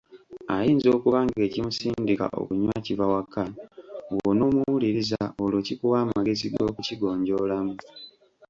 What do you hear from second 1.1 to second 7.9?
ng’ekimusindika okunywa kiva waka, bw’onoomuwuliriza olwo kikuwa amagezi g’okukigonjoolamu.